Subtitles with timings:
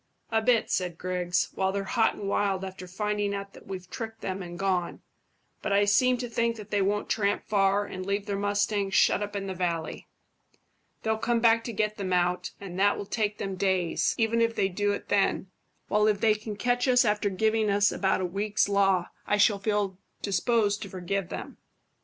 [0.31, 4.21] "A bit," said Griggs, "while they're hot and wild after finding out that we've tricked
[4.21, 5.03] them and gone;
[5.61, 9.21] but I seem to think that they won't tramp far and leave their mustangs shut
[9.21, 10.07] up in the valley.
[11.03, 14.55] They'll come back to get them out, and that will take them days, even if
[14.55, 15.51] they do it then;
[15.87, 19.59] while if they can catch us after giving us about a week's law, I shall
[19.59, 21.57] feel disposed to forgive them."